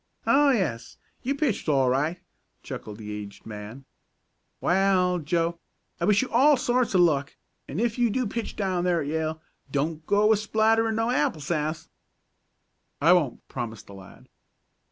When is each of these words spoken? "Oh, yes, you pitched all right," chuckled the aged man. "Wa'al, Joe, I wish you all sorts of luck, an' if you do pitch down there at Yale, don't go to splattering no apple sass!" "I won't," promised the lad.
"Oh, 0.25 0.49
yes, 0.49 0.97
you 1.21 1.35
pitched 1.35 1.69
all 1.69 1.87
right," 1.87 2.19
chuckled 2.63 2.97
the 2.97 3.11
aged 3.11 3.45
man. 3.45 3.85
"Wa'al, 4.59 5.19
Joe, 5.19 5.59
I 5.99 6.05
wish 6.05 6.23
you 6.23 6.29
all 6.31 6.57
sorts 6.57 6.95
of 6.95 7.01
luck, 7.01 7.35
an' 7.67 7.79
if 7.79 7.99
you 7.99 8.09
do 8.09 8.25
pitch 8.25 8.55
down 8.55 8.83
there 8.83 9.01
at 9.01 9.07
Yale, 9.07 9.39
don't 9.71 10.03
go 10.07 10.31
to 10.31 10.35
splattering 10.37 10.95
no 10.95 11.11
apple 11.11 11.39
sass!" 11.41 11.87
"I 12.99 13.13
won't," 13.13 13.47
promised 13.47 13.85
the 13.85 13.93
lad. 13.93 14.27